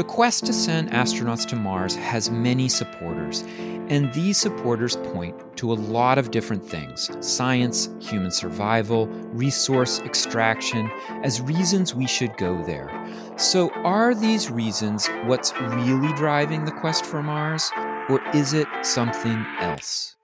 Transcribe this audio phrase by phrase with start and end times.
[0.00, 3.42] The quest to send astronauts to Mars has many supporters,
[3.90, 10.90] and these supporters point to a lot of different things science, human survival, resource extraction
[11.22, 12.88] as reasons we should go there.
[13.36, 17.70] So, are these reasons what's really driving the quest for Mars,
[18.08, 20.16] or is it something else?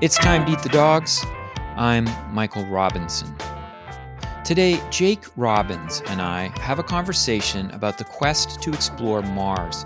[0.00, 1.22] It's time to eat the dogs.
[1.76, 3.36] I'm Michael Robinson.
[4.48, 9.84] Today, Jake Robbins and I have a conversation about the quest to explore Mars,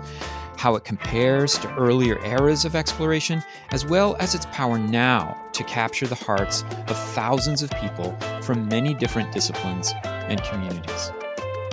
[0.55, 5.65] how it compares to earlier eras of exploration, as well as its power now to
[5.65, 11.11] capture the hearts of thousands of people from many different disciplines and communities.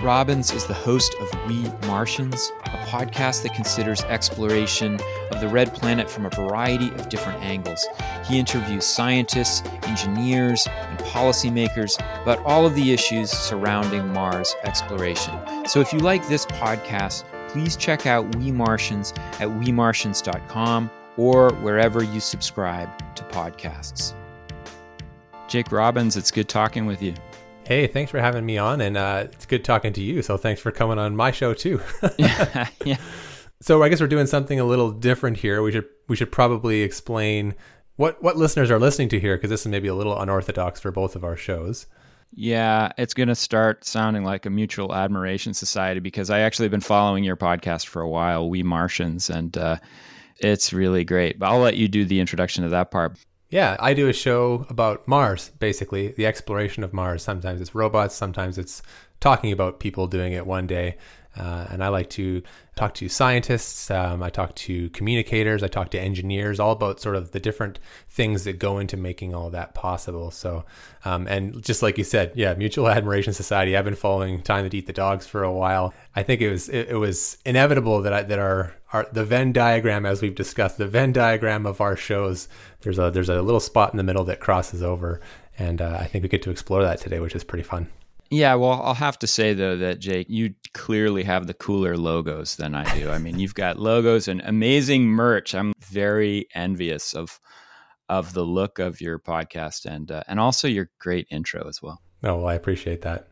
[0.03, 5.75] Robbins is the host of We Martians, a podcast that considers exploration of the red
[5.75, 7.85] planet from a variety of different angles.
[8.25, 15.35] He interviews scientists, engineers, and policymakers about all of the issues surrounding Mars exploration.
[15.67, 22.03] So if you like this podcast, please check out We Martians at wemartians.com or wherever
[22.03, 24.15] you subscribe to podcasts.
[25.47, 27.13] Jake Robbins, it's good talking with you.
[27.65, 30.21] Hey, thanks for having me on, and uh, it's good talking to you.
[30.21, 31.79] So thanks for coming on my show too.
[32.17, 32.97] yeah, yeah.
[33.61, 35.61] So I guess we're doing something a little different here.
[35.61, 37.55] We should we should probably explain
[37.95, 40.91] what what listeners are listening to here because this is maybe a little unorthodox for
[40.91, 41.85] both of our shows.
[42.33, 46.71] Yeah, it's going to start sounding like a mutual admiration society because I actually have
[46.71, 49.77] been following your podcast for a while, We Martians, and uh,
[50.39, 51.37] it's really great.
[51.37, 53.17] But I'll let you do the introduction to that part.
[53.51, 57.21] Yeah, I do a show about Mars, basically, the exploration of Mars.
[57.21, 58.81] Sometimes it's robots, sometimes it's
[59.19, 60.95] talking about people doing it one day.
[61.37, 62.41] Uh, and I like to
[62.75, 67.15] talk to scientists, um, I talk to communicators, I talk to engineers, all about sort
[67.15, 67.79] of the different
[68.09, 70.31] things that go into making all that possible.
[70.31, 70.65] So,
[71.05, 73.77] um, and just like you said, yeah, Mutual Admiration Society.
[73.77, 75.93] I've been following Time to Eat the Dogs for a while.
[76.15, 79.53] I think it was it, it was inevitable that I, that our, our the Venn
[79.53, 82.49] diagram, as we've discussed, the Venn diagram of our shows,
[82.81, 85.21] there's a there's a little spot in the middle that crosses over,
[85.57, 87.89] and uh, I think we get to explore that today, which is pretty fun.
[88.29, 92.55] Yeah, well, I'll have to say though that Jake, you clearly have the cooler logos
[92.55, 93.09] than I do.
[93.09, 95.53] I mean, you've got logos and amazing merch.
[95.53, 97.39] I'm very envious of
[98.07, 102.01] of the look of your podcast and uh, and also your great intro as well.
[102.23, 103.27] Oh, well, I appreciate that.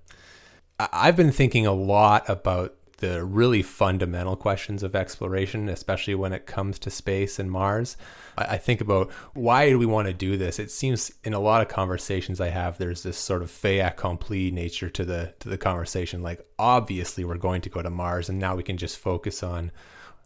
[0.80, 6.46] I've been thinking a lot about the really fundamental questions of exploration, especially when it
[6.46, 7.98] comes to space and Mars.
[8.38, 10.60] I think about why do we want to do this?
[10.60, 14.52] It seems in a lot of conversations I have, there's this sort of fait accompli
[14.52, 16.22] nature to the to the conversation.
[16.22, 19.72] Like obviously we're going to go to Mars, and now we can just focus on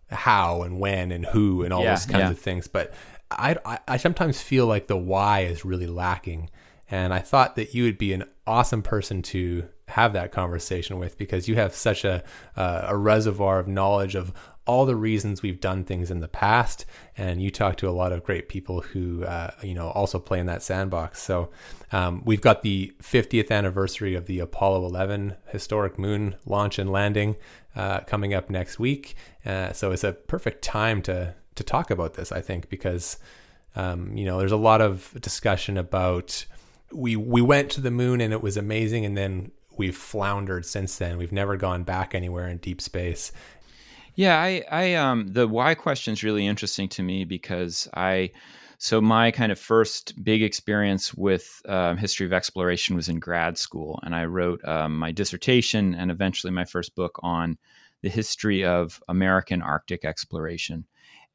[0.10, 2.32] how and when and who and all yeah, those kinds yeah.
[2.32, 2.68] of things.
[2.68, 2.94] But
[3.32, 6.50] I, I I sometimes feel like the why is really lacking.
[6.94, 11.18] And I thought that you would be an awesome person to have that conversation with
[11.18, 12.24] because you have such a
[12.56, 14.32] uh, a reservoir of knowledge of
[14.68, 16.86] all the reasons we've done things in the past.
[17.18, 20.38] And you talk to a lot of great people who uh, you know also play
[20.40, 21.20] in that sandbox.
[21.24, 21.50] So
[21.92, 27.38] um, we've got the 50th anniversary of the apollo 11 historic moon launch and landing
[27.76, 29.16] uh, coming up next week.
[29.44, 33.18] Uh, so it's a perfect time to to talk about this i think because
[33.76, 36.46] um, you know there's a lot of discussion about
[36.94, 40.98] we we went to the moon and it was amazing and then we've floundered since
[40.98, 41.18] then.
[41.18, 43.32] We've never gone back anywhere in deep space.
[44.16, 48.32] Yeah, I, I um, the why question is really interesting to me because I,
[48.78, 53.58] so my kind of first big experience with um, history of exploration was in grad
[53.58, 57.58] school, and I wrote um, my dissertation and eventually my first book on
[58.02, 60.86] the history of American Arctic exploration.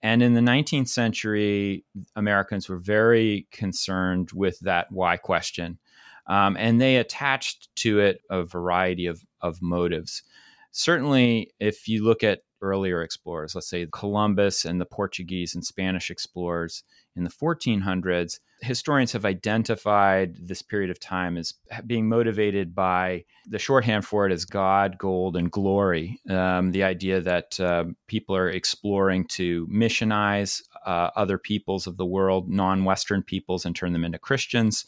[0.03, 5.78] And in the 19th century, Americans were very concerned with that why question.
[6.26, 10.22] Um, and they attached to it a variety of, of motives.
[10.70, 16.10] Certainly, if you look at earlier explorers, let's say Columbus and the Portuguese and Spanish
[16.10, 16.82] explorers
[17.16, 21.54] in the 1400s, historians have identified this period of time as
[21.86, 26.20] being motivated by the shorthand for it as God, gold, and glory.
[26.28, 32.06] Um, the idea that uh, people are exploring to missionize uh, other peoples of the
[32.06, 34.87] world, non Western peoples, and turn them into Christians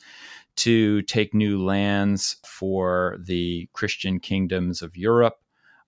[0.57, 5.39] to take new lands for the Christian kingdoms of Europe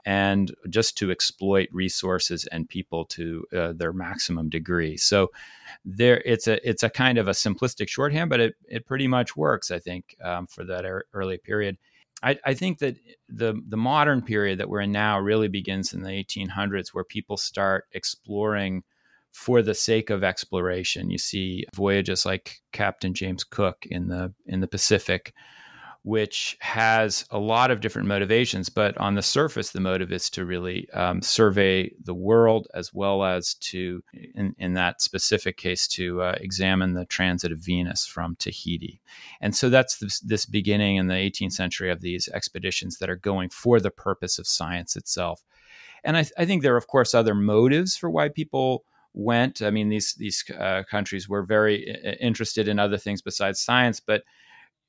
[0.04, 4.96] and just to exploit resources and people to uh, their maximum degree.
[4.96, 5.30] So
[5.84, 9.36] there, it's a it's a kind of a simplistic shorthand, but it it pretty much
[9.36, 11.78] works, I think, um, for that er- early period.
[12.22, 12.96] I, I, think that
[13.28, 17.36] the the modern period that we're in now really begins in the 1800s, where people
[17.36, 18.84] start exploring
[19.32, 21.10] for the sake of exploration.
[21.10, 25.32] You see voyages like Captain James Cook in the in the Pacific,
[26.04, 28.68] which has a lot of different motivations.
[28.68, 33.22] But on the surface, the motive is to really um, survey the world as well
[33.22, 34.02] as to,
[34.34, 39.00] in, in that specific case, to uh, examine the transit of Venus from Tahiti.
[39.40, 43.16] And so that's this, this beginning in the 18th century of these expeditions that are
[43.16, 45.44] going for the purpose of science itself.
[46.02, 48.84] And I, I think there are, of course, other motives for why people
[49.14, 49.62] went.
[49.62, 54.00] I mean, these these uh, countries were very uh, interested in other things besides science,
[54.00, 54.24] but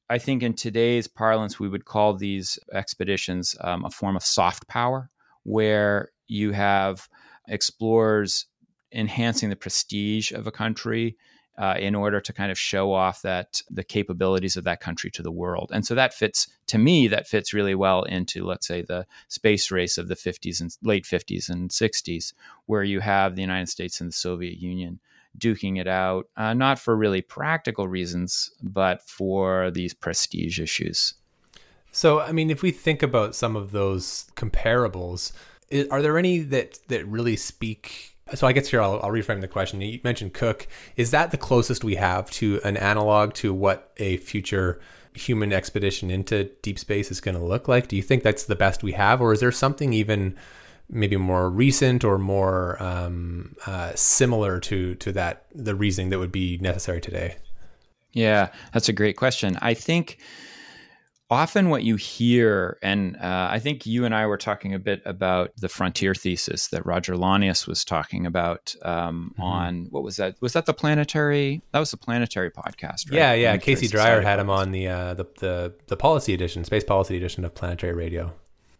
[0.10, 4.68] I think in today's parlance, we would call these expeditions um, a form of soft
[4.68, 5.10] power,
[5.44, 7.08] where you have
[7.48, 8.46] explorers
[8.92, 11.18] enhancing the prestige of a country
[11.58, 15.22] uh, in order to kind of show off that the capabilities of that country to
[15.22, 15.70] the world.
[15.74, 17.08] And so that fits to me.
[17.08, 21.06] That fits really well into let's say the space race of the 50s and late
[21.06, 22.34] 50s and 60s,
[22.66, 25.00] where you have the United States and the Soviet Union
[25.38, 31.15] duking it out, uh, not for really practical reasons, but for these prestige issues.
[31.91, 35.31] So, I mean, if we think about some of those comparables,
[35.91, 38.15] are there any that that really speak?
[38.33, 39.81] So, I guess here I'll, I'll reframe the question.
[39.81, 40.68] You mentioned Cook.
[40.95, 44.80] Is that the closest we have to an analog to what a future
[45.13, 47.88] human expedition into deep space is going to look like?
[47.88, 50.35] Do you think that's the best we have, or is there something even
[50.89, 56.31] maybe more recent or more um, uh, similar to to that the reasoning that would
[56.31, 57.38] be necessary today?
[58.12, 59.57] Yeah, that's a great question.
[59.62, 60.19] I think
[61.33, 65.01] often what you hear, and uh, I think you and I were talking a bit
[65.06, 69.41] about the frontier thesis that Roger Launius was talking about um, mm-hmm.
[69.41, 70.35] on what was that?
[70.41, 71.62] Was that the planetary?
[71.71, 73.13] That was the planetary podcast, right?
[73.13, 73.57] Yeah, yeah.
[73.57, 77.44] Casey Dreyer had him on the, uh, the the the policy edition, space policy edition
[77.44, 78.33] of Planetary Radio.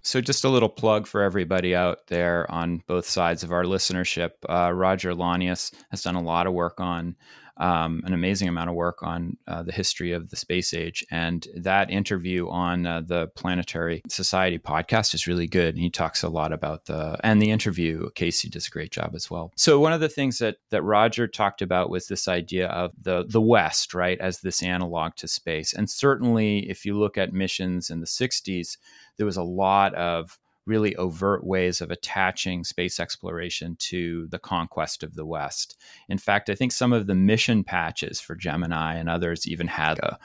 [0.04, 4.32] So, just a little plug for everybody out there on both sides of our listenership.
[4.50, 7.16] Uh, Roger Launius has done a lot of work on
[7.58, 11.06] um, an amazing amount of work on uh, the history of the space age.
[11.12, 15.76] And that interview on uh, the Planetary Society podcast is really good.
[15.76, 19.14] And he talks a lot about the, and the interview, Casey does a great job
[19.14, 19.52] as well.
[19.56, 23.26] So one of the things that, that Roger talked about was this idea of the,
[23.28, 25.74] the West, right, as this analog to space.
[25.74, 28.78] And certainly if you look at missions in the 60s,
[29.18, 35.04] there was a lot of really overt ways of attaching space exploration to the conquest
[35.04, 35.78] of the West.
[36.08, 40.00] In fact, I think some of the mission patches for Gemini and others even had
[40.00, 40.18] a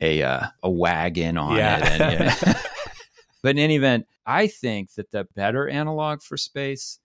[0.00, 1.78] a, uh, a wagon on yeah.
[1.78, 2.00] it.
[2.00, 2.58] And, you know.
[3.42, 6.98] but in any event, I think that the better analog for space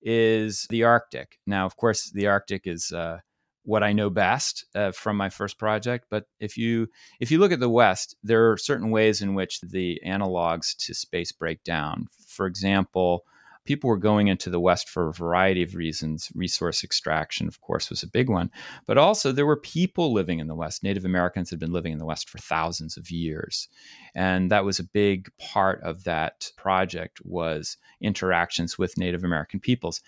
[0.00, 1.38] is the Arctic.
[1.46, 3.18] Now, of course, the Arctic is uh,
[3.66, 6.06] what I know best uh, from my first project.
[6.08, 6.88] But if you
[7.20, 10.94] if you look at the West, there are certain ways in which the analogs to
[10.94, 12.06] space break down.
[12.26, 13.24] For example,
[13.64, 16.30] people were going into the West for a variety of reasons.
[16.34, 18.50] Resource extraction, of course, was a big one,
[18.86, 20.84] but also there were people living in the West.
[20.84, 23.68] Native Americans had been living in the West for thousands of years,
[24.14, 30.00] and that was a big part of that project was interactions with Native American peoples.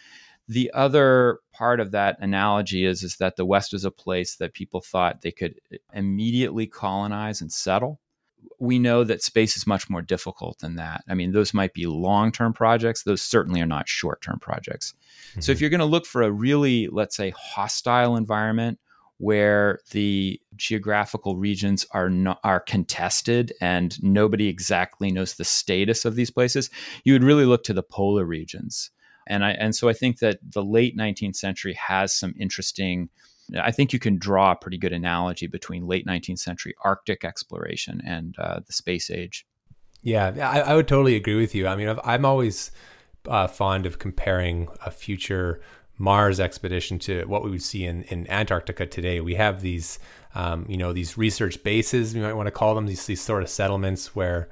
[0.49, 4.55] The other part of that analogy is, is that the West was a place that
[4.55, 5.61] people thought they could
[5.93, 8.01] immediately colonize and settle.
[8.59, 11.05] We know that space is much more difficult than that.
[11.09, 14.95] I mean, those might be long term projects, those certainly are not short term projects.
[15.31, 15.41] Mm-hmm.
[15.41, 15.63] So, if mm-hmm.
[15.63, 18.79] you're going to look for a really, let's say, hostile environment
[19.19, 26.15] where the geographical regions are not, are contested and nobody exactly knows the status of
[26.15, 26.71] these places,
[27.05, 28.91] you would really look to the polar regions
[29.29, 33.09] and I and so I think that the late 19th century has some interesting.
[33.59, 38.03] I think you can draw a pretty good analogy between late 19th century Arctic exploration
[38.05, 39.47] and uh, the space age.
[40.03, 41.67] Yeah, I, I, would totally agree with you.
[41.67, 42.71] I mean, i am always
[43.27, 45.61] uh, fond of comparing a future
[45.99, 49.21] Mars expedition to what we would see in, in Antarctica today.
[49.21, 49.99] We have these,
[50.35, 53.43] um, you know, these research bases, you might want to call them, these, these sort
[53.43, 54.49] of settlements where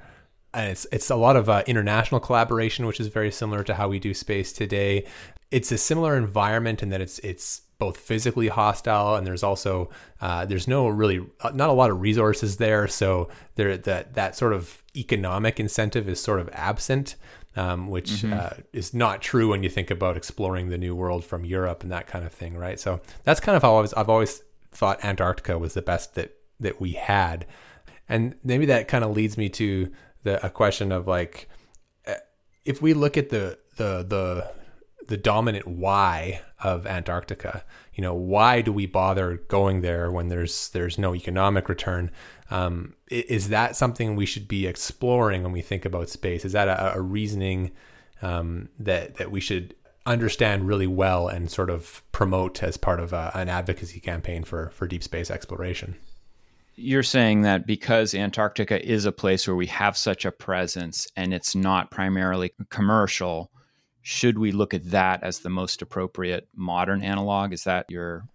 [0.65, 3.99] it's it's a lot of uh, international collaboration, which is very similar to how we
[3.99, 5.05] do space today.
[5.51, 10.45] It's a similar environment in that it's it's both physically hostile and there's also uh,
[10.45, 14.53] there's no really uh, not a lot of resources there, so there that that sort
[14.53, 17.15] of economic incentive is sort of absent.
[17.55, 18.33] Um, which mm-hmm.
[18.33, 21.91] uh, is not true when you think about exploring the new world from Europe and
[21.91, 22.79] that kind of thing, right?
[22.79, 26.35] So that's kind of how I was, I've always thought Antarctica was the best that
[26.59, 27.47] that we had,
[28.07, 29.91] and maybe that kind of leads me to
[30.27, 31.49] the a question of like
[32.05, 32.15] eh,
[32.65, 34.51] if we look at the the the
[35.07, 37.63] the dominant why of Antarctica.
[37.93, 42.11] You know, why do we bother going there when there's there's no economic return?
[42.51, 46.45] Um, is that something we should be exploring when we think about space?
[46.45, 47.71] Is that a, a reasoning
[48.21, 53.11] um, that that we should understand really well and sort of promote as part of
[53.13, 55.95] a, an advocacy campaign for for deep space exploration?
[56.77, 61.33] You're saying that because Antarctica is a place where we have such a presence and
[61.33, 63.51] it's not primarily commercial,
[64.03, 67.51] should we look at that as the most appropriate modern analog?
[67.51, 68.25] Is that your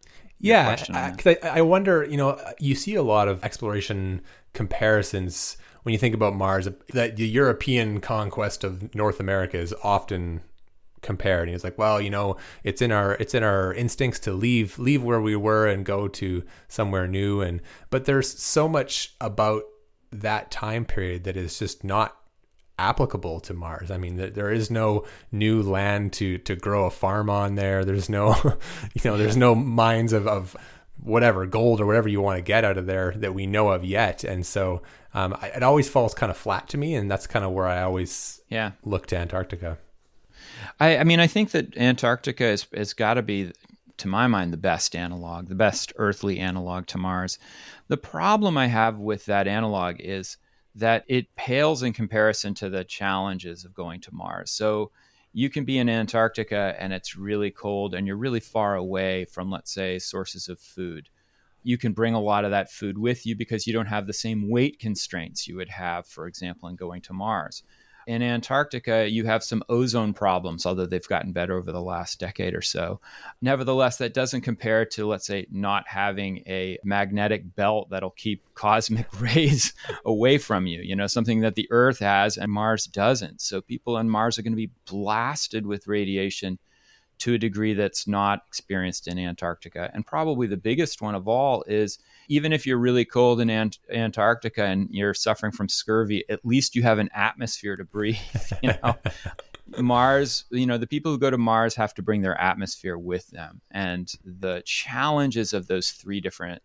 [0.40, 0.76] yeah?
[0.90, 2.04] I, I, I wonder.
[2.04, 4.20] You know, you see a lot of exploration
[4.54, 6.68] comparisons when you think about Mars.
[6.92, 10.40] That the European conquest of North America is often
[11.02, 11.49] compared.
[11.49, 14.78] And he's like, well, you know, it's in our it's in our instincts to leave
[14.78, 17.40] leave where we were and go to somewhere new.
[17.40, 19.64] And but there's so much about
[20.11, 22.16] that time period that is just not
[22.78, 23.90] applicable to Mars.
[23.90, 27.85] I mean, there is no new land to to grow a farm on there.
[27.85, 28.35] There's no,
[28.94, 30.56] you know, there's no mines of, of
[31.02, 33.85] whatever gold or whatever you want to get out of there that we know of
[33.85, 34.25] yet.
[34.25, 34.82] And so
[35.14, 37.82] um, it always falls kind of flat to me, and that's kind of where I
[37.82, 39.78] always yeah look to Antarctica.
[40.81, 43.52] I, I mean, I think that Antarctica is, has got to be,
[43.99, 47.38] to my mind, the best analog, the best earthly analog to Mars.
[47.88, 50.37] The problem I have with that analog is
[50.75, 54.50] that it pales in comparison to the challenges of going to Mars.
[54.50, 54.90] So
[55.33, 59.50] you can be in Antarctica and it's really cold and you're really far away from,
[59.50, 61.09] let's say, sources of food.
[61.62, 64.12] You can bring a lot of that food with you because you don't have the
[64.12, 67.62] same weight constraints you would have, for example, in going to Mars
[68.06, 72.54] in Antarctica, you have some ozone problems, although they've gotten better over the last decade
[72.54, 73.00] or so.
[73.40, 79.06] Nevertheless, that doesn't compare to, let's say, not having a magnetic belt that'll keep cosmic
[79.21, 79.73] rays
[80.04, 83.40] away from you, you know, something that the Earth has and Mars doesn't.
[83.40, 86.59] So people on Mars are going to be blasted with radiation
[87.23, 89.88] to a degree that's not experienced in Antarctica.
[89.95, 93.79] And probably the biggest one of all is even if you're really cold in Ant-
[93.93, 98.17] Antarctica and you're suffering from scurvy, at least you have an atmosphere to breathe.
[98.62, 98.97] You know,
[99.79, 103.29] Mars, you know, the people who go to Mars have to bring their atmosphere with
[103.29, 103.61] them.
[103.71, 106.62] And the challenges of those three different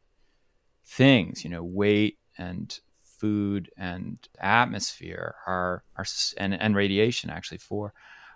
[0.86, 6.06] things, you know, weight and food and atmosphere are, are
[6.38, 7.94] and, and radiation actually for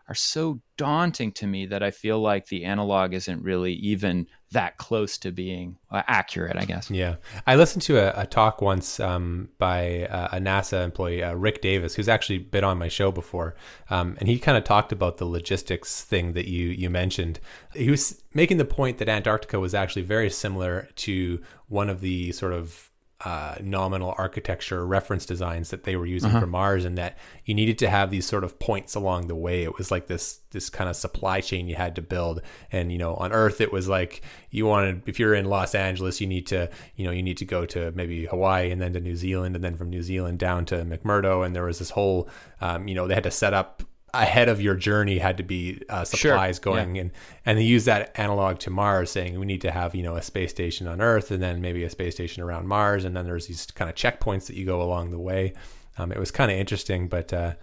[0.07, 4.77] are so daunting to me that I feel like the analog isn't really even that
[4.77, 6.91] close to being uh, accurate, I guess.
[6.91, 7.15] Yeah.
[7.47, 11.61] I listened to a, a talk once um, by uh, a NASA employee, uh, Rick
[11.61, 13.55] Davis, who's actually been on my show before.
[13.89, 17.39] Um, and he kind of talked about the logistics thing that you, you mentioned.
[17.73, 22.33] He was making the point that Antarctica was actually very similar to one of the
[22.33, 22.90] sort of
[23.23, 26.39] uh, nominal architecture reference designs that they were using uh-huh.
[26.41, 29.63] for Mars, and that you needed to have these sort of points along the way.
[29.63, 32.41] It was like this this kind of supply chain you had to build.
[32.71, 36.19] And you know, on Earth, it was like you wanted if you're in Los Angeles,
[36.19, 38.99] you need to you know you need to go to maybe Hawaii and then to
[38.99, 41.45] New Zealand, and then from New Zealand down to McMurdo.
[41.45, 42.27] And there was this whole
[42.59, 45.81] um, you know they had to set up ahead of your journey had to be
[45.89, 46.73] uh, supplies sure.
[46.73, 47.03] going yeah.
[47.03, 47.11] and
[47.45, 50.21] and they use that analog to Mars saying we need to have you know a
[50.21, 53.47] space station on Earth and then maybe a space station around Mars and then there's
[53.47, 55.53] these kind of checkpoints that you go along the way
[55.97, 57.53] um, it was kind of interesting but uh,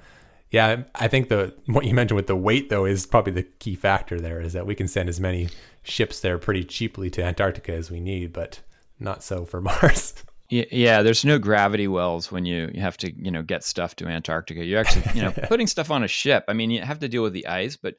[0.51, 3.75] yeah I think the what you mentioned with the weight though is probably the key
[3.75, 5.49] factor there is that we can send as many
[5.83, 8.61] ships there pretty cheaply to Antarctica as we need but
[8.99, 10.15] not so for Mars
[10.51, 14.07] yeah, there's no gravity wells when you, you have to, you know, get stuff to
[14.07, 14.65] Antarctica.
[14.65, 16.45] You're actually, you know, putting stuff on a ship.
[16.49, 17.95] I mean, you have to deal with the ice, but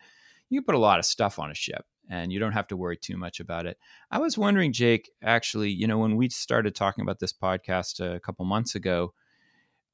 [0.49, 2.97] you put a lot of stuff on a ship and you don't have to worry
[2.97, 3.77] too much about it.
[4.09, 8.19] I was wondering, Jake, actually, you know, when we started talking about this podcast a
[8.19, 9.13] couple months ago,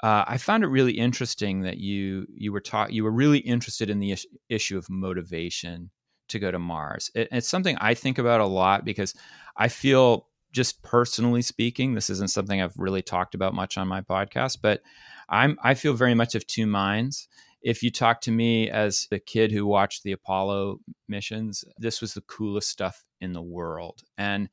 [0.01, 3.89] uh, I found it really interesting that you you were taught you were really interested
[3.89, 5.89] in the is- issue of motivation
[6.29, 7.09] to go to Mars.
[7.15, 9.13] It, it's something I think about a lot because
[9.55, 14.01] I feel just personally speaking, this isn't something I've really talked about much on my
[14.01, 14.81] podcast, but
[15.27, 17.27] I'm I feel very much of two minds.
[17.61, 22.13] If you talk to me as the kid who watched the Apollo missions, this was
[22.13, 24.01] the coolest stuff in the world.
[24.17, 24.49] And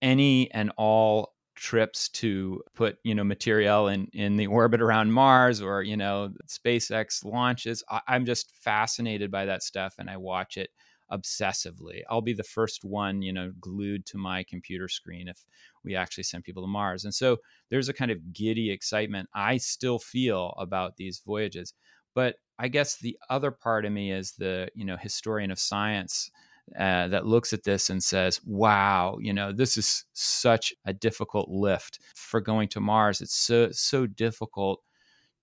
[0.00, 5.60] any and all trips to put you know material in in the orbit around Mars
[5.60, 10.56] or you know SpaceX launches, I, I'm just fascinated by that stuff, and I watch
[10.56, 10.70] it
[11.12, 12.02] obsessively.
[12.08, 15.44] I'll be the first one, you know, glued to my computer screen if
[15.84, 17.04] we actually send people to Mars.
[17.04, 17.38] And so
[17.70, 21.74] there's a kind of giddy excitement I still feel about these voyages.
[22.14, 26.30] But I guess the other part of me is the, you know, historian of science
[26.78, 31.48] uh, that looks at this and says, wow, you know, this is such a difficult
[31.48, 33.20] lift for going to Mars.
[33.20, 34.80] It's so, so difficult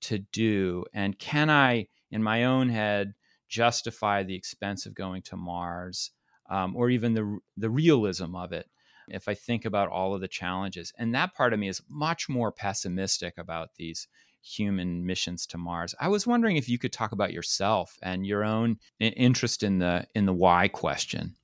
[0.02, 0.86] to do.
[0.94, 3.14] And can I, in my own head,
[3.50, 6.12] justify the expense of going to Mars
[6.50, 8.68] um, or even the, the realism of it
[9.08, 10.94] if I think about all of the challenges.
[10.98, 14.08] And that part of me is much more pessimistic about these
[14.42, 15.94] human missions to Mars.
[16.00, 20.06] I was wondering if you could talk about yourself and your own interest in the
[20.16, 21.36] in the why question.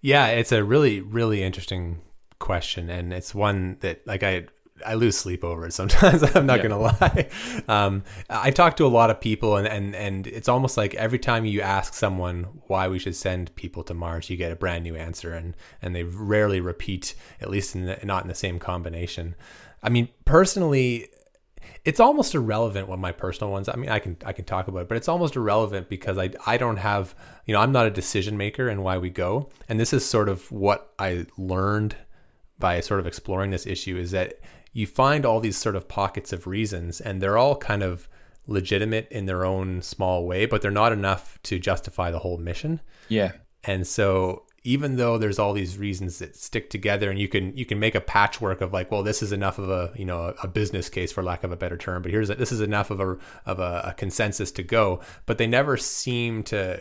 [0.00, 2.00] Yeah, it's a really really interesting
[2.38, 4.46] question and it's one that like I
[4.86, 6.22] I lose sleep over it sometimes.
[6.36, 6.62] I'm not yeah.
[6.62, 7.28] gonna lie.
[7.68, 11.18] Um, I talk to a lot of people, and, and and it's almost like every
[11.18, 14.84] time you ask someone why we should send people to Mars, you get a brand
[14.84, 18.58] new answer, and and they rarely repeat, at least in the, not in the same
[18.58, 19.34] combination.
[19.82, 21.08] I mean, personally,
[21.84, 23.68] it's almost irrelevant what my personal ones.
[23.68, 26.30] I mean, I can I can talk about it, but it's almost irrelevant because I
[26.46, 27.14] I don't have
[27.46, 30.28] you know I'm not a decision maker in why we go, and this is sort
[30.28, 31.96] of what I learned
[32.58, 34.38] by sort of exploring this issue is that
[34.72, 38.08] you find all these sort of pockets of reasons, and they're all kind of
[38.46, 42.80] legitimate in their own small way, but they're not enough to justify the whole mission.
[43.08, 43.32] Yeah.
[43.64, 47.66] And so even though there's all these reasons that stick together and you can you
[47.66, 50.48] can make a patchwork of like well this is enough of a you know a
[50.48, 53.00] business case for lack of a better term but here's a, this is enough of
[53.00, 56.80] a of a, a consensus to go but they never seem to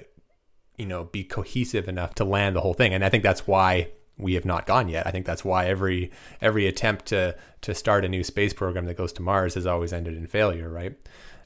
[0.77, 3.89] you know be cohesive enough to land the whole thing and i think that's why
[4.17, 8.05] we have not gone yet i think that's why every every attempt to to start
[8.05, 10.95] a new space program that goes to mars has always ended in failure right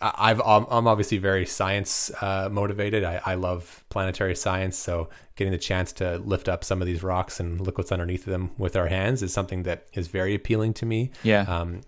[0.01, 3.03] I've I'm obviously very science uh, motivated.
[3.03, 7.03] I, I love planetary science, so getting the chance to lift up some of these
[7.03, 10.74] rocks and look what's underneath them with our hands is something that is very appealing
[10.75, 11.12] to me.
[11.24, 11.41] Yeah.
[11.41, 11.81] Um,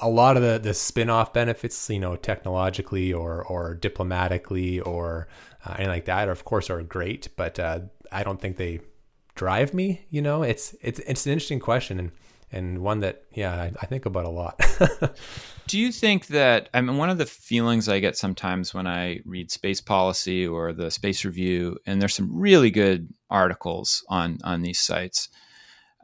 [0.00, 5.28] a lot of the the spin-off benefits, you know, technologically or or diplomatically or
[5.64, 7.28] uh, anything like that, are, of course, are great.
[7.36, 8.80] But uh, I don't think they
[9.36, 10.06] drive me.
[10.10, 12.10] You know, it's it's it's an interesting question and
[12.52, 14.60] and one that yeah I, I think about a lot.
[15.68, 19.20] Do you think that I mean one of the feelings I get sometimes when I
[19.24, 24.62] read space policy or the Space Review, and there's some really good articles on on
[24.62, 25.28] these sites.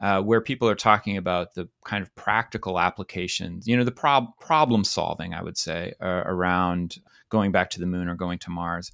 [0.01, 4.37] Uh, where people are talking about the kind of practical applications, you know, the prob-
[4.37, 6.97] problem solving, I would say, uh, around
[7.29, 8.91] going back to the moon or going to Mars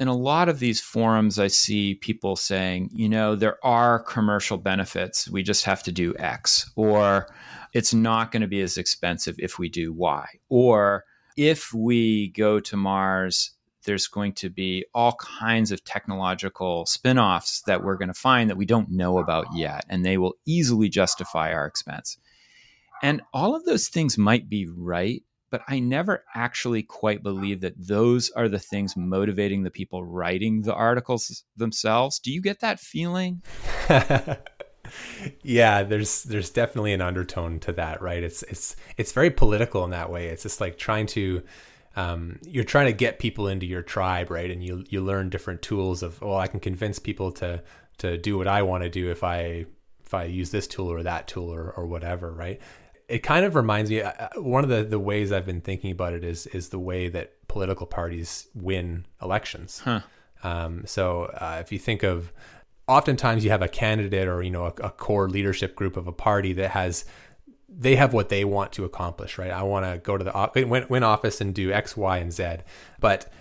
[0.00, 4.56] in a lot of these forums, I see people saying, you know, there are commercial
[4.56, 5.28] benefits.
[5.28, 7.28] We just have to do X, or
[7.74, 11.04] it's not going to be as expensive if we do Y, or
[11.36, 13.50] if we go to Mars,
[13.84, 18.48] there's going to be all kinds of technological spin offs that we're going to find
[18.48, 22.16] that we don't know about yet, and they will easily justify our expense.
[23.02, 27.74] And all of those things might be right, but I never actually quite believe that
[27.76, 32.18] those are the things motivating the people writing the articles themselves.
[32.18, 33.42] Do you get that feeling?
[35.42, 38.22] yeah, there's there's definitely an undertone to that, right?
[38.22, 40.28] It's it's it's very political in that way.
[40.28, 41.42] It's just like trying to
[41.96, 44.50] um, you're trying to get people into your tribe, right?
[44.50, 47.62] And you you learn different tools of well, I can convince people to
[47.98, 49.66] to do what I want to do if I
[50.04, 52.60] if I use this tool or that tool or, or whatever, right?
[53.10, 55.90] It kind of reminds me uh, uh, one of the, the ways I've been thinking
[55.90, 59.80] about it is is the way that political parties win elections.
[59.80, 60.00] Huh.
[60.42, 62.32] Um, so uh, if you think of
[62.86, 66.12] oftentimes you have a candidate or you know a, a, core leadership group of a
[66.12, 67.04] party that has
[67.68, 70.84] they have what they want to accomplish right i want to go to the win,
[70.88, 72.56] win office and do x y and z
[72.98, 73.32] but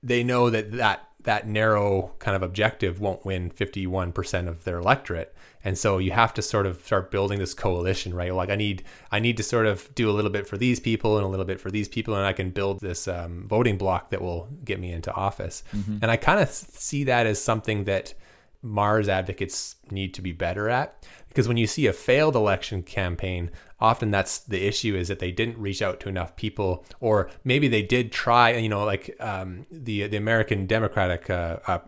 [0.00, 5.34] they know that that that narrow kind of objective won't win 51% of their electorate
[5.64, 8.82] and so you have to sort of start building this coalition right like i need
[9.10, 11.44] i need to sort of do a little bit for these people and a little
[11.44, 14.80] bit for these people and i can build this um, voting block that will get
[14.80, 15.98] me into office mm-hmm.
[16.02, 18.14] and i kind of see that as something that
[18.62, 23.50] mars advocates need to be better at because when you see a failed election campaign
[23.78, 27.68] often that's the issue is that they didn't reach out to enough people or maybe
[27.68, 31.78] they did try you know like um, the the american democratic uh, uh,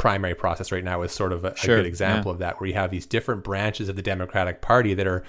[0.00, 2.34] primary process right now is sort of a, sure, a good example yeah.
[2.34, 5.22] of that where you have these different branches of the democratic party that are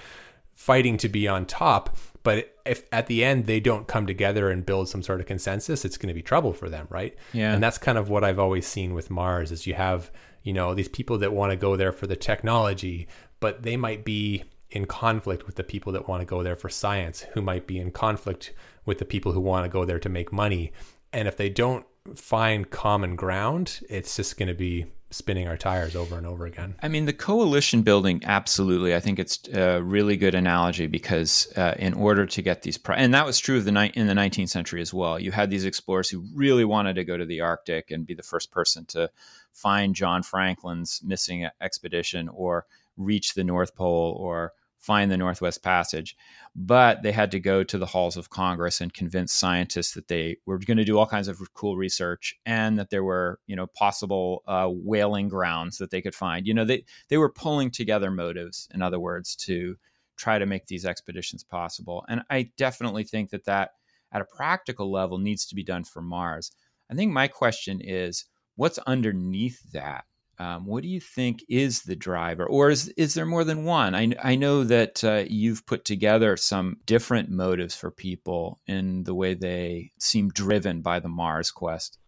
[0.54, 4.64] fighting to be on top but if at the end they don't come together and
[4.64, 7.62] build some sort of consensus it's going to be trouble for them right yeah and
[7.62, 10.10] that's kind of what i've always seen with mars is you have
[10.42, 13.06] you know these people that want to go there for the technology
[13.40, 16.68] but they might be in conflict with the people that want to go there for
[16.68, 18.52] science, who might be in conflict
[18.84, 20.72] with the people who want to go there to make money.
[21.12, 25.94] And if they don't find common ground, it's just going to be spinning our tires
[25.94, 26.74] over and over again.
[26.82, 28.94] I mean, the coalition building, absolutely.
[28.94, 32.96] I think it's a really good analogy because uh, in order to get these, pri-
[32.96, 35.18] and that was true of the ni- in the 19th century as well.
[35.18, 38.22] You had these explorers who really wanted to go to the Arctic and be the
[38.22, 39.10] first person to
[39.52, 46.16] find John Franklin's missing expedition or reach the North Pole or find the Northwest Passage.
[46.54, 50.36] But they had to go to the halls of Congress and convince scientists that they
[50.44, 53.68] were going to do all kinds of cool research and that there were, you know,
[53.68, 56.46] possible uh, whaling grounds that they could find.
[56.46, 59.76] You know, they they were pulling together motives, in other words, to
[60.16, 62.04] try to make these expeditions possible.
[62.08, 63.70] And I definitely think that that,
[64.12, 66.52] at a practical level, needs to be done for Mars.
[66.90, 70.04] I think my question is, what's underneath that?
[70.42, 73.94] Um, what do you think is the driver, or is is there more than one?
[73.94, 79.14] I I know that uh, you've put together some different motives for people in the
[79.14, 81.98] way they seem driven by the Mars quest.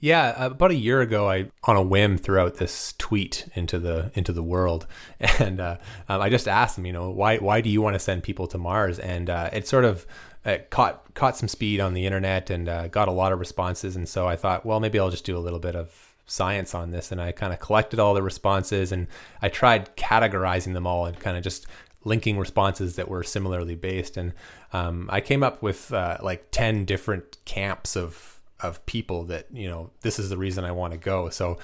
[0.00, 4.10] Yeah, about a year ago, I on a whim threw out this tweet into the
[4.14, 4.86] into the world,
[5.20, 5.76] and uh,
[6.08, 8.46] um, I just asked them, you know, why why do you want to send people
[8.46, 8.98] to Mars?
[8.98, 10.06] And uh, it sort of
[10.46, 13.94] it caught caught some speed on the internet and uh, got a lot of responses.
[13.94, 16.90] And so I thought, well, maybe I'll just do a little bit of science on
[16.90, 17.12] this.
[17.12, 19.06] And I kind of collected all the responses and
[19.42, 21.66] I tried categorizing them all and kind of just
[22.04, 24.16] linking responses that were similarly based.
[24.16, 24.32] And
[24.72, 29.68] um, I came up with uh, like 10 different camps of of people that you
[29.68, 31.28] know this is the reason I want to go.
[31.28, 31.58] So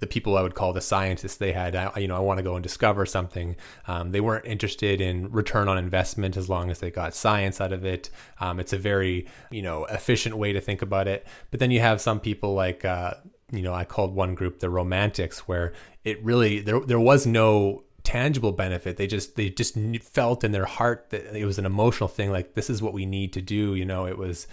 [0.00, 2.54] the people I would call the scientists, they had you know I want to go
[2.54, 3.56] and discover something.
[3.86, 7.72] Um, they weren't interested in return on investment as long as they got science out
[7.72, 8.10] of it.
[8.40, 11.26] Um, it's a very you know efficient way to think about it.
[11.50, 12.84] But then you have some people like.
[12.84, 13.14] Uh,
[13.50, 15.72] you know, I called one group the romantics, where
[16.04, 18.96] it really there there was no tangible benefit.
[18.96, 22.30] They just they just felt in their heart that it was an emotional thing.
[22.30, 23.74] Like this is what we need to do.
[23.74, 24.46] You know, it was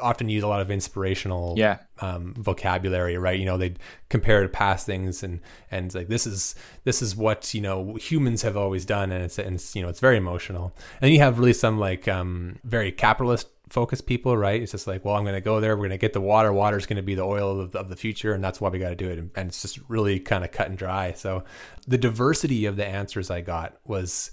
[0.00, 1.78] often use a lot of inspirational yeah.
[2.00, 3.38] um, vocabulary, right?
[3.38, 3.74] You know, they
[4.08, 6.54] compare to past things and and like this is
[6.84, 9.88] this is what you know humans have always done, and it's and it's, you know
[9.88, 10.74] it's very emotional.
[11.00, 14.62] And you have really some like um, very capitalist focused people, right?
[14.62, 15.76] It's just like, well, I'm going to go there.
[15.76, 16.52] We're going to get the water.
[16.52, 18.78] Water is going to be the oil of, of the future, and that's why we
[18.78, 19.18] got to do it.
[19.18, 21.12] And, and it's just really kind of cut and dry.
[21.12, 21.44] So
[21.86, 24.30] the diversity of the answers I got was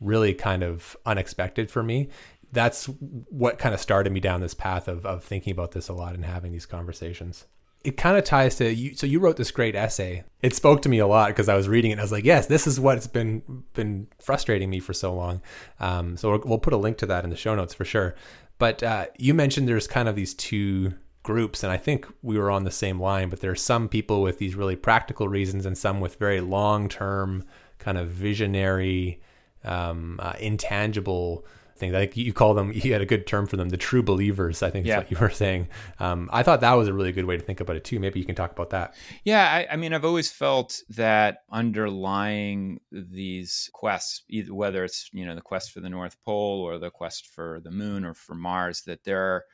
[0.00, 2.10] really kind of unexpected for me
[2.56, 5.92] that's what kind of started me down this path of, of thinking about this a
[5.92, 7.44] lot and having these conversations.
[7.84, 8.94] It kind of ties to you.
[8.94, 10.24] So you wrote this great essay.
[10.40, 11.94] It spoke to me a lot because I was reading it.
[11.94, 13.42] and I was like, yes, this is what's been
[13.74, 15.42] been frustrating me for so long.
[15.80, 18.16] Um, so we'll put a link to that in the show notes for sure.
[18.58, 22.50] But uh, you mentioned there's kind of these two groups, and I think we were
[22.50, 23.28] on the same line.
[23.28, 26.88] But there are some people with these really practical reasons, and some with very long
[26.88, 27.44] term,
[27.78, 29.20] kind of visionary,
[29.62, 31.44] um, uh, intangible
[31.76, 31.94] things.
[31.94, 32.72] I think you call them.
[32.72, 34.62] You had a good term for them, the true believers.
[34.62, 34.98] I think yeah.
[34.98, 35.68] what you were saying.
[35.98, 37.98] Um, I thought that was a really good way to think about it too.
[37.98, 38.94] Maybe you can talk about that.
[39.24, 45.24] Yeah, I, I mean, I've always felt that underlying these quests, either whether it's you
[45.24, 48.34] know the quest for the North Pole or the quest for the Moon or for
[48.34, 49.44] Mars, that there are,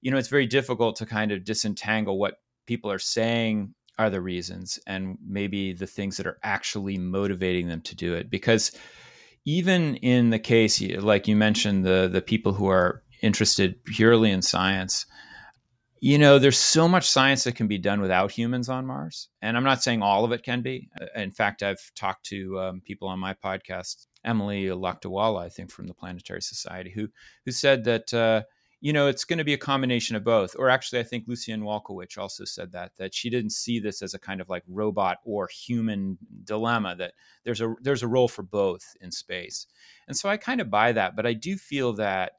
[0.00, 4.20] you know, it's very difficult to kind of disentangle what people are saying are the
[4.20, 8.72] reasons and maybe the things that are actually motivating them to do it because
[9.46, 14.42] even in the case, like you mentioned, the the people who are interested purely in
[14.42, 15.06] science,
[16.00, 19.56] you know, there's so much science that can be done without humans on Mars, and
[19.56, 20.90] I'm not saying all of it can be.
[21.14, 25.86] In fact, I've talked to um, people on my podcast, Emily Lakdawalla, I think from
[25.86, 27.08] the Planetary Society, who
[27.46, 28.12] who said that.
[28.12, 28.42] Uh,
[28.80, 30.54] you know, it's going to be a combination of both.
[30.58, 34.14] Or actually, I think Lucianne Walkowicz also said that that she didn't see this as
[34.14, 36.94] a kind of like robot or human dilemma.
[36.96, 39.66] That there's a there's a role for both in space,
[40.08, 41.16] and so I kind of buy that.
[41.16, 42.32] But I do feel that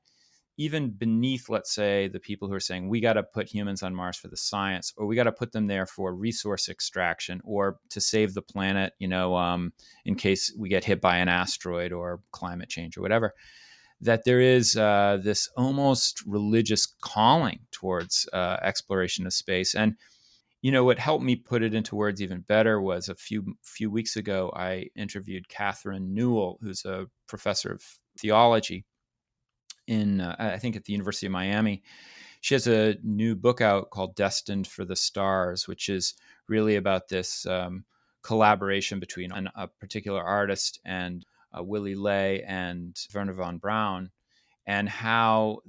[0.60, 3.96] even beneath, let's say, the people who are saying we got to put humans on
[3.96, 7.80] Mars for the science, or we got to put them there for resource extraction, or
[7.90, 9.74] to save the planet, you know, um,
[10.06, 13.34] in case we get hit by an asteroid or climate change or whatever
[14.02, 19.74] that there is uh, this almost religious calling towards uh, exploration of space.
[19.74, 19.96] And
[20.62, 23.92] you know what helped me put it into words even better was a few few
[23.92, 27.84] weeks ago I interviewed Catherine Newell, who's a professor of
[28.20, 28.86] theology
[29.88, 31.84] in uh, I think at the University of Miami.
[32.42, 36.14] She has a new book out called Destined for the Stars, which is
[36.48, 37.84] really about this um,
[38.22, 41.26] collaboration between an, a particular artist and
[41.58, 44.12] uh, Willy Ley and Wernher von Braun,
[44.66, 45.60] and how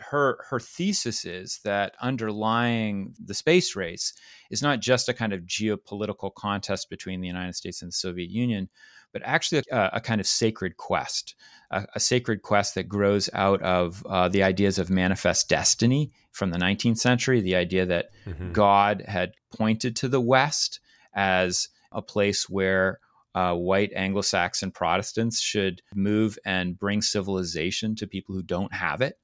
[0.00, 4.12] her her thesis is that underlying the space race
[4.50, 8.30] is not just a kind of geopolitical contest between the United States and the Soviet
[8.30, 8.68] Union,
[9.12, 11.34] but actually a, a kind of sacred quest,
[11.70, 16.50] a, a, sacred quest that grows out of uh, the ideas of manifest destiny from
[16.50, 18.52] the 19th century, the idea that mm-hmm.
[18.52, 20.80] God had pointed to the West
[21.14, 22.98] as a place where
[23.34, 29.00] uh, white Anglo Saxon Protestants should move and bring civilization to people who don't have
[29.00, 29.18] it.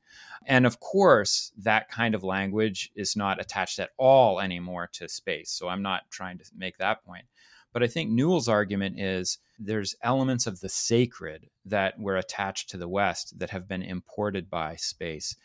[0.47, 5.51] And of course, that kind of language is not attached at all anymore to space.
[5.51, 7.27] So I'm not trying to make that point.
[7.73, 12.79] But I think Newell's argument is there's elements of the sacred that were attached to
[12.79, 15.37] the West that have been imported by space.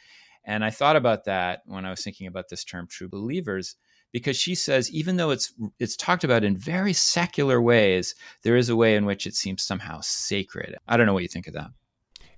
[0.43, 3.75] And I thought about that when I was thinking about this term true believers
[4.15, 8.69] because she says even though it's it's talked about in very secular ways, there is
[8.69, 10.77] a way in which it seems somehow sacred.
[10.87, 11.67] I don't know what you think of that.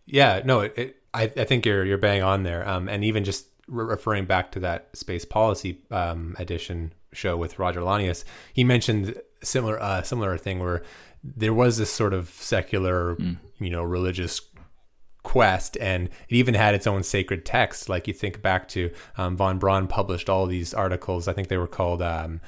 [0.07, 2.67] Yeah, no, it, it, I, I think you're you're bang on there.
[2.67, 7.59] Um, and even just re- referring back to that space policy um, edition show with
[7.59, 8.23] Roger Launius,
[8.55, 9.13] he mentioned
[9.43, 10.81] similar uh, similar thing where
[11.23, 13.37] there was this sort of secular, mm.
[13.59, 14.41] you know, religious
[15.27, 19.35] quest and it even had its own sacred text like you think back to um,
[19.35, 21.27] von braun published all these articles.
[21.27, 22.39] I think they were called um,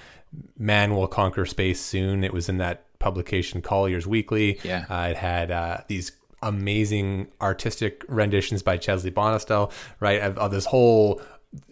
[0.57, 2.23] man will conquer space soon.
[2.23, 4.61] It was in that publication collier's weekly.
[4.63, 4.85] Yeah.
[4.89, 10.21] Uh, it had uh, these amazing artistic renditions by chesley bonestell right?
[10.21, 11.21] Of, of this whole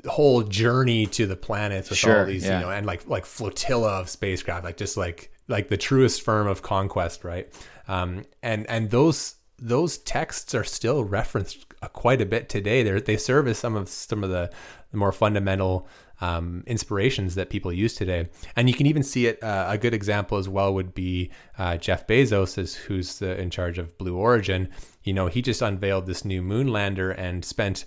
[0.10, 2.60] whole journey to the planets with sure, all these yeah.
[2.60, 6.48] you know and like like flotilla of spacecraft like just like like the truest form
[6.48, 7.48] of conquest right?
[7.88, 12.84] Um and and those those texts are still referenced quite a bit today.
[12.84, 14.52] They they serve as some of some of the,
[14.92, 15.88] the more fundamental
[16.22, 18.30] um, inspirations that people use today.
[18.56, 19.42] And you can even see it.
[19.44, 23.50] Uh, a good example as well would be uh, Jeff Bezos, is, who's the, in
[23.50, 24.70] charge of Blue Origin.
[25.04, 27.86] You know, he just unveiled this new moon lander and spent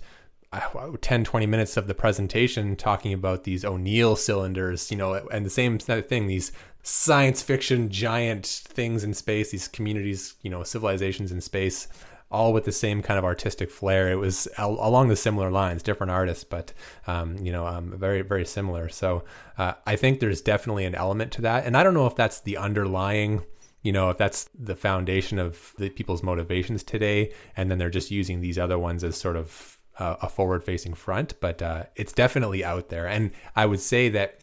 [0.53, 5.45] uh, 10 20 minutes of the presentation talking about these O'Neill cylinders, you know, and
[5.45, 6.51] the same thing, these
[6.83, 11.87] science fiction giant things in space, these communities, you know, civilizations in space,
[12.31, 14.09] all with the same kind of artistic flair.
[14.09, 16.73] It was along the similar lines, different artists, but
[17.05, 18.89] um, you know, um, very very similar.
[18.89, 19.23] So
[19.57, 22.39] uh, I think there's definitely an element to that, and I don't know if that's
[22.39, 23.43] the underlying.
[23.83, 28.11] You know, if that's the foundation of the people's motivations today, and then they're just
[28.11, 32.63] using these other ones as sort of uh, a forward-facing front, but uh, it's definitely
[32.63, 33.07] out there.
[33.07, 34.41] And I would say that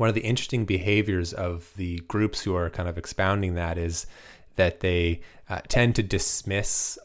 [0.00, 4.06] one of the interesting behaviors of the groups who are kind of expounding that is
[4.56, 6.98] that they uh, tend to dismiss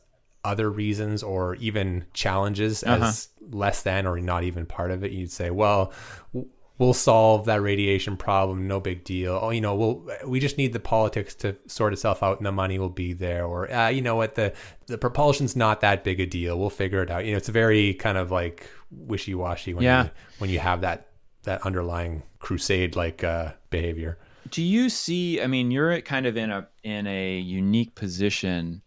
[0.46, 3.08] other reasons or even challenges uh-huh.
[3.08, 5.12] as less than or not even part of it.
[5.12, 5.92] You'd say, well,
[6.78, 9.40] we'll solve that radiation problem, no big deal.
[9.42, 12.54] Oh, you know, we'll we just need the politics to sort itself out, and the
[12.54, 13.46] money will be there.
[13.46, 14.54] Or uh, you know what, the
[14.88, 16.58] the propulsion's not that big a deal.
[16.58, 17.26] We'll figure it out.
[17.26, 20.06] You know, it's very kind of like wishy washy when yeah.
[20.06, 21.10] you when you have that
[21.46, 24.18] that underlying crusade like uh, behavior.
[24.52, 25.42] Do you see?
[25.42, 28.82] I mean, you're kind of in a in a unique position,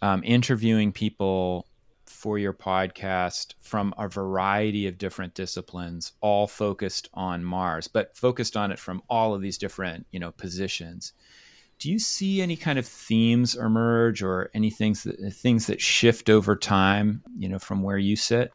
[0.00, 1.66] um, interviewing people
[2.06, 8.56] for your podcast from a variety of different disciplines, all focused on Mars, but focused
[8.56, 11.12] on it from all of these different you know positions.
[11.78, 16.30] Do you see any kind of themes emerge, or any things that things that shift
[16.30, 17.22] over time?
[17.36, 18.52] You know, from where you sit.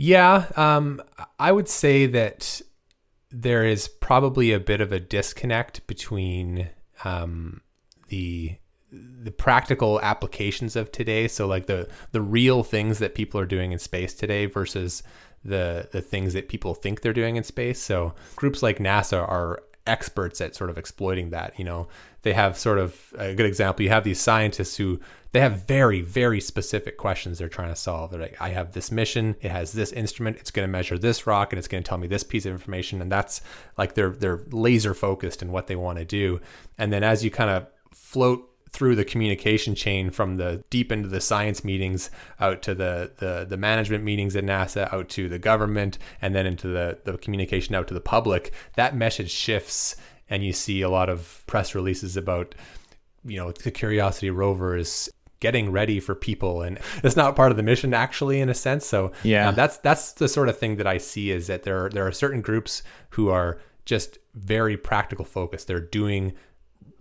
[0.00, 1.02] Yeah, um,
[1.40, 2.62] I would say that
[3.32, 6.70] there is probably a bit of a disconnect between
[7.02, 7.62] um,
[8.06, 8.54] the
[8.92, 11.26] the practical applications of today.
[11.26, 15.02] So like the the real things that people are doing in space today versus
[15.44, 17.80] the the things that people think they're doing in space.
[17.80, 21.58] So groups like NASA are experts at sort of exploiting that.
[21.58, 21.88] You know,
[22.22, 23.82] they have sort of a good example.
[23.82, 25.00] You have these scientists who
[25.32, 28.90] they have very very specific questions they're trying to solve they're like i have this
[28.90, 31.88] mission it has this instrument it's going to measure this rock and it's going to
[31.88, 33.40] tell me this piece of information and that's
[33.76, 36.40] like they're they're laser focused in what they want to do
[36.78, 41.08] and then as you kind of float through the communication chain from the deep into
[41.08, 45.38] the science meetings out to the, the the management meetings at NASA out to the
[45.38, 49.96] government and then into the the communication out to the public that message shifts
[50.30, 52.54] and you see a lot of press releases about
[53.24, 57.56] you know the curiosity rover is getting ready for people and it's not part of
[57.56, 58.84] the mission actually in a sense.
[58.84, 59.48] So yeah.
[59.48, 62.06] um, that's that's the sort of thing that i see is that there are, there
[62.06, 65.66] are certain groups who are just very practical focused.
[65.66, 66.34] They're doing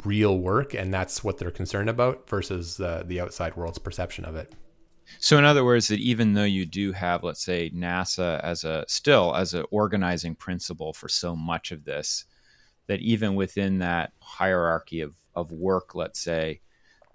[0.06, 4.36] real work and that's what they're concerned about versus uh, the outside world's perception of
[4.36, 4.54] it
[5.20, 8.86] so in other words that even though you do have let's say nasa as a
[8.88, 12.26] still as an organizing principle for so much of this
[12.88, 16.62] that even within that hierarchy of, of work let's say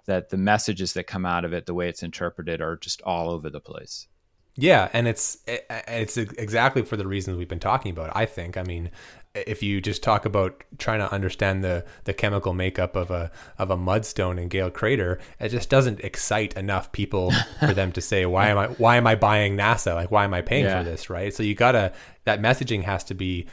[0.05, 3.29] that the messages that come out of it, the way it's interpreted, are just all
[3.29, 4.07] over the place.
[4.55, 8.15] Yeah, and it's it's exactly for the reasons we've been talking about.
[8.15, 8.55] I think.
[8.55, 8.91] I mean,
[9.35, 13.71] if you just talk about trying to understand the the chemical makeup of a of
[13.71, 18.25] a mudstone in Gale Crater, it just doesn't excite enough people for them to say,
[18.25, 19.95] "Why am I why am I buying NASA?
[19.95, 20.77] Like, why am I paying yeah.
[20.77, 21.33] for this?" Right.
[21.33, 21.93] So you gotta
[22.25, 23.47] that messaging has to be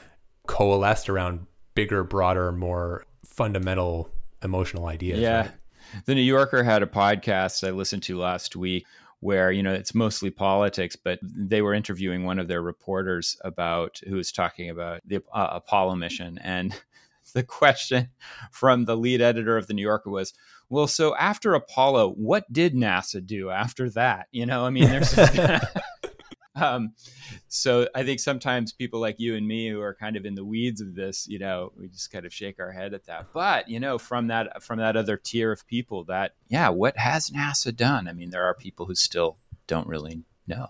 [0.47, 4.11] coalesced around bigger, broader, more fundamental
[4.43, 5.21] emotional ideas.
[5.21, 5.41] Yeah.
[5.41, 5.51] Right?
[6.05, 8.87] The New Yorker had a podcast I listened to last week
[9.21, 14.01] where you know it's mostly politics but they were interviewing one of their reporters about
[14.07, 16.39] who was talking about the uh, apollo mission.
[16.43, 16.75] And
[17.35, 18.09] the question
[18.51, 20.33] from the lead editor of the new yorker was
[20.69, 24.27] well so after apollo what did nasa do after that?
[24.33, 25.15] You know i mean there's
[26.55, 26.95] um,
[27.49, 30.45] so I think sometimes people like you and me who are kind of in the
[30.45, 33.29] weeds of this, you know, we just kind of shake our head at that.
[33.33, 37.31] But you know, from that from that other tier of people, that yeah, what has
[37.31, 38.09] NASA done?
[38.09, 40.69] I mean, there are people who still don't really know.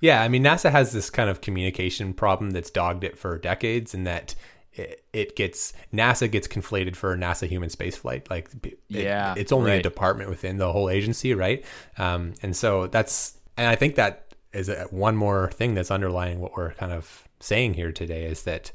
[0.00, 3.94] Yeah, I mean, NASA has this kind of communication problem that's dogged it for decades,
[3.94, 4.34] and that
[4.74, 8.28] it, it gets NASA gets conflated for NASA human spaceflight.
[8.28, 9.80] Like, it, yeah, it's only right.
[9.80, 11.64] a department within the whole agency, right?
[11.96, 14.23] Um, and so that's, and I think that
[14.54, 18.72] is one more thing that's underlying what we're kind of saying here today is that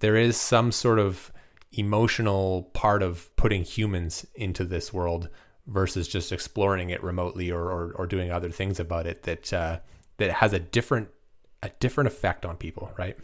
[0.00, 1.32] there is some sort of
[1.72, 5.28] emotional part of putting humans into this world
[5.66, 9.78] versus just exploring it remotely or, or, or doing other things about it that uh,
[10.16, 11.08] that has a different
[11.62, 13.16] a different effect on people, right?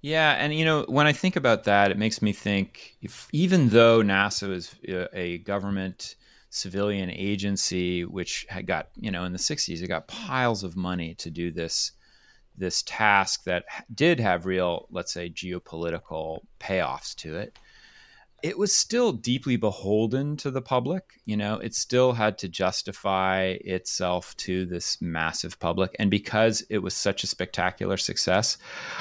[0.00, 3.70] Yeah, and you know, when I think about that, it makes me think if, even
[3.70, 4.74] though NASA is
[5.12, 6.14] a government
[6.50, 11.14] civilian agency which had got, you know, in the 60s it got piles of money
[11.14, 11.92] to do this
[12.56, 17.56] this task that did have real, let's say, geopolitical payoffs to it
[18.42, 21.20] it was still deeply beholden to the public.
[21.24, 25.96] You know, it still had to justify itself to this massive public.
[25.98, 28.56] And because it was such a spectacular success,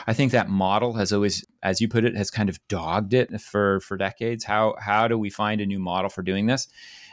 [0.08, 3.40] I think that model has always, as you put it, has kind of dogged it
[3.40, 4.44] for, for decades.
[4.44, 6.68] How, how do we find a new model for doing this?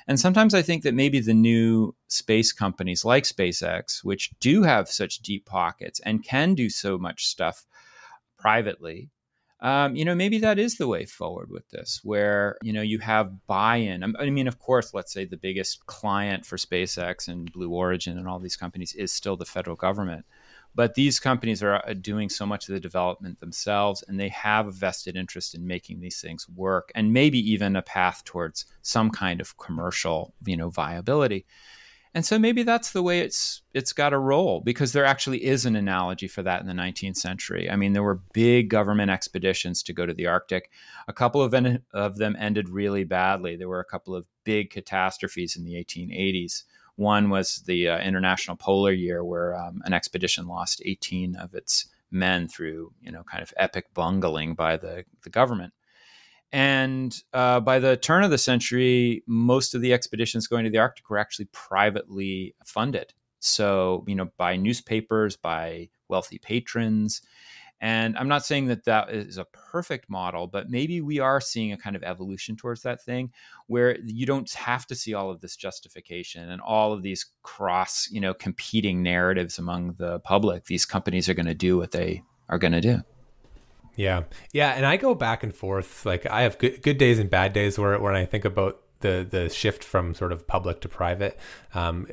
[0.07, 4.89] And sometimes I think that maybe the new space companies like SpaceX, which do have
[4.89, 7.65] such deep pockets and can do so much stuff
[8.39, 9.09] privately,
[9.61, 12.99] um, you know, maybe that is the way forward with this, where, you know, you
[12.99, 14.15] have buy in.
[14.19, 18.29] I mean, of course, let's say the biggest client for SpaceX and Blue Origin and
[18.29, 20.27] all these companies is still the federal government.
[20.75, 24.67] But these companies are uh, doing so much of the development themselves, and they have
[24.67, 29.11] a vested interest in making these things work, and maybe even a path towards some
[29.11, 31.47] kind of commercial, you know, viability.
[32.17, 35.67] And so maybe that's the way it's it's got to roll because there actually is
[35.67, 37.69] an analogy for that in the 19th century.
[37.69, 40.71] I mean, there were big government expeditions to go to the Arctic.
[41.09, 43.57] A couple of, en- of them ended really badly.
[43.57, 46.63] There were a couple of big catastrophes in the 1880s.
[46.97, 51.87] One was the uh, International Polar Year, where um, an expedition lost 18 of its
[52.11, 55.73] men through, you know, kind of epic bungling by the, the government.
[56.53, 60.79] And uh, by the turn of the century, most of the expeditions going to the
[60.79, 63.13] Arctic were actually privately funded.
[63.41, 67.23] So, you know, by newspapers, by wealthy patrons.
[67.85, 71.71] And I'm not saying that that is a perfect model, but maybe we are seeing
[71.71, 73.31] a kind of evolution towards that thing
[73.67, 78.09] where you don't have to see all of this justification and all of these cross,
[78.11, 80.65] you know, competing narratives among the public.
[80.65, 83.03] These companies are going to do what they are going to do.
[83.97, 84.23] Yeah.
[84.55, 84.71] Yeah.
[84.71, 86.07] And I go back and forth.
[86.07, 89.27] Like I have good, good days and bad days where when I think about the,
[89.31, 91.39] the shift from sort of public to private.
[91.75, 92.07] Um,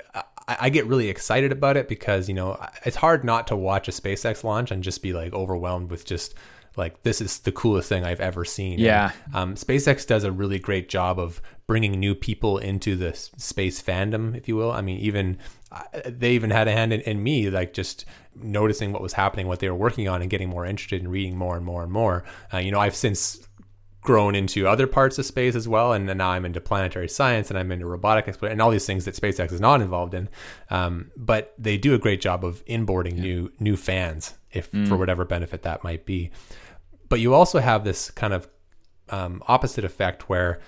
[0.47, 3.87] I, I get really excited about it because, you know, it's hard not to watch
[3.87, 6.35] a SpaceX launch and just be like overwhelmed with just
[6.77, 8.79] like this is the coolest thing I've ever seen.
[8.79, 9.11] Yeah.
[9.25, 13.81] And, um, SpaceX does a really great job of bringing new people into the space
[13.81, 14.71] fandom, if you will.
[14.71, 15.37] I mean, even
[15.71, 19.47] uh, they even had a hand in, in, me, like just noticing what was happening,
[19.47, 21.91] what they were working on, and getting more interested in reading more and more and
[21.91, 22.23] more.
[22.53, 23.47] Uh, you know, I've since
[24.01, 27.49] grown into other parts of space as well, and, and, now I'm into planetary science
[27.49, 30.27] and I'm into robotic exploration and all these things that SpaceX is not involved in.
[30.69, 33.21] Um, but they do a great job of inboarding yeah.
[33.21, 34.87] new new fans, if mm.
[34.87, 36.31] for whatever benefit that might be.
[37.09, 38.47] But you also have this kind of
[39.09, 40.59] um, opposite effect where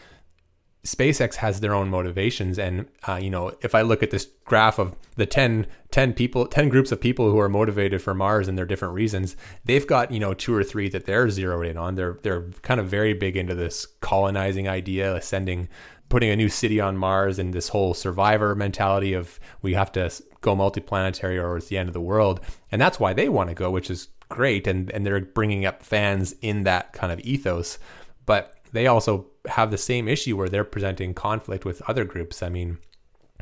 [0.85, 2.59] SpaceX has their own motivations.
[2.59, 6.45] And, uh, you know, if I look at this graph of the 10, 10 people,
[6.45, 10.11] 10 groups of people who are motivated for Mars and their different reasons, they've got,
[10.11, 11.95] you know, two or three that they're zeroed in on.
[11.95, 15.69] They're, they're kind of very big into this colonizing idea, sending,
[16.09, 20.11] putting a new city on Mars and this whole survivor mentality of we have to
[20.41, 22.41] go multiplanetary or it's the end of the world.
[22.73, 24.67] And that's why they want to go, which is great.
[24.67, 27.79] And, and they're bringing up fans in that kind of ethos.
[28.25, 32.43] But they also have the same issue where they're presenting conflict with other groups.
[32.43, 32.79] I mean,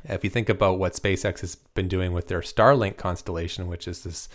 [0.04, 4.04] if you think about what SpaceX has been doing with their Starlink constellation, which is
[4.04, 4.30] this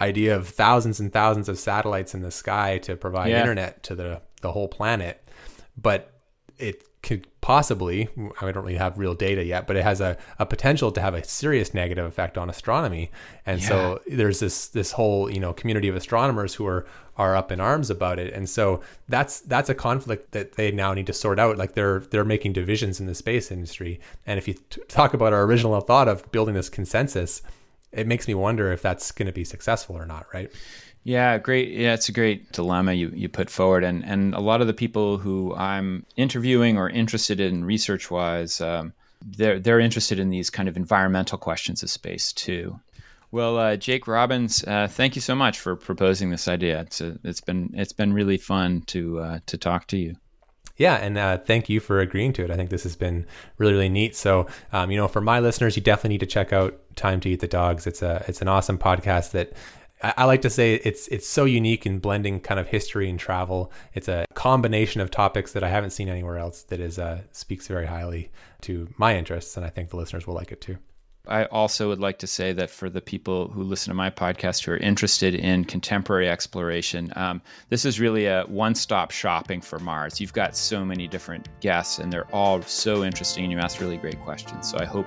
[0.00, 3.40] idea of thousands and thousands of satellites in the sky to provide yeah.
[3.40, 5.22] internet to the, the whole planet,
[5.76, 6.19] but
[6.60, 8.08] it could possibly,
[8.40, 11.14] I don't really have real data yet, but it has a, a potential to have
[11.14, 13.10] a serious negative effect on astronomy.
[13.46, 13.68] And yeah.
[13.68, 17.60] so there's this this whole, you know, community of astronomers who are are up in
[17.60, 18.32] arms about it.
[18.34, 21.56] And so that's that's a conflict that they now need to sort out.
[21.56, 24.00] Like they're they're making divisions in the space industry.
[24.26, 27.42] And if you t- talk about our original thought of building this consensus,
[27.92, 30.50] it makes me wonder if that's going to be successful or not, right?
[31.02, 31.70] Yeah, great.
[31.70, 34.74] Yeah, it's a great dilemma you, you put forward, and and a lot of the
[34.74, 38.92] people who I'm interviewing or interested in research wise, um,
[39.24, 42.80] they're they're interested in these kind of environmental questions of space too.
[43.32, 46.80] Well, uh, Jake Robins, uh, thank you so much for proposing this idea.
[46.80, 50.16] It's a, it's been it's been really fun to uh, to talk to you.
[50.76, 52.50] Yeah, and uh, thank you for agreeing to it.
[52.50, 53.26] I think this has been
[53.58, 54.16] really, really neat.
[54.16, 57.28] So, um, you know, for my listeners, you definitely need to check out "Time to
[57.28, 59.52] Eat the Dogs." It's a it's an awesome podcast that
[60.02, 63.70] I, like to say it's it's so unique in blending kind of history and travel.
[63.94, 67.66] It's a combination of topics that I haven't seen anywhere else that is uh, speaks
[67.66, 68.30] very highly
[68.62, 70.78] to my interests, and I think the listeners will like it too.
[71.28, 74.64] I also would like to say that for the people who listen to my podcast
[74.64, 79.78] who are interested in contemporary exploration, um, this is really a one stop shopping for
[79.78, 80.20] Mars.
[80.20, 83.98] You've got so many different guests, and they're all so interesting, and you ask really
[83.98, 84.70] great questions.
[84.70, 85.06] So I hope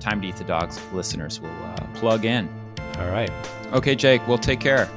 [0.00, 2.61] Time to Eat the Dogs listeners will uh, plug in.
[2.98, 3.30] All right.
[3.72, 4.88] Okay, Jake, we'll take care.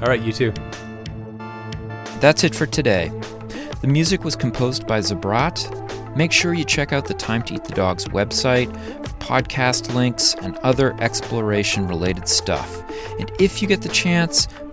[0.00, 0.52] All right, you too.
[2.20, 3.12] That's it for today.
[3.80, 6.16] The music was composed by Zabrat.
[6.16, 8.72] Make sure you check out the Time to Eat the Dogs website
[9.06, 12.82] for podcast links and other exploration related stuff.
[13.18, 14.48] And if you get the chance,